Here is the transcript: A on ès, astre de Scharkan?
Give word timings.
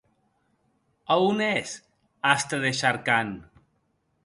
A 1.15 1.17
on 1.25 1.43
ès, 1.49 1.75
astre 2.33 2.61
de 2.65 2.73
Scharkan? 2.81 3.33